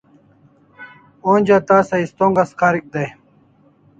Onja 1.33 1.59
tasa 1.71 2.01
istongas 2.05 2.57
karik 2.63 2.91
day 2.97 3.13